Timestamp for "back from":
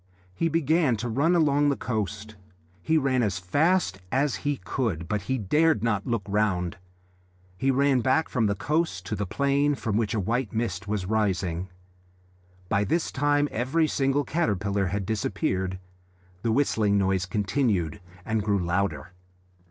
8.01-8.47